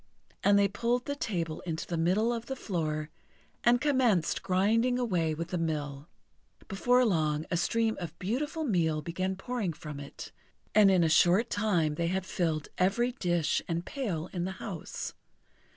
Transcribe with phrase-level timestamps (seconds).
[0.43, 3.11] And they pulled the table into the middle of the floor,
[3.63, 6.09] and commenced grinding away with the mill.
[6.67, 10.31] Before long a stream of beautiful meal began pouring from it;
[10.73, 15.13] and in a short time they had filled every dish and pail in the house.